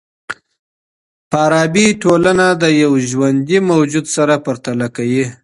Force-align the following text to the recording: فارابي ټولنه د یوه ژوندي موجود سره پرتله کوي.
فارابي 1.31 1.87
ټولنه 2.03 2.45
د 2.63 2.63
یوه 2.81 2.99
ژوندي 3.09 3.57
موجود 3.69 4.05
سره 4.15 4.33
پرتله 4.45 4.87
کوي. 4.95 5.25